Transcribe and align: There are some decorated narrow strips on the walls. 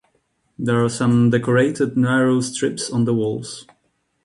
There 0.57 0.83
are 0.83 0.89
some 0.89 1.29
decorated 1.29 1.95
narrow 1.95 2.41
strips 2.41 2.89
on 2.89 3.05
the 3.05 3.13
walls. 3.13 3.67